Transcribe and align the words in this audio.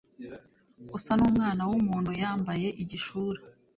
Usa 0.97 1.11
n 1.17 1.21
umwana 1.29 1.61
w 1.69 1.71
umuntu 1.79 2.11
yambaye 2.21 2.67
igishura 2.81 3.41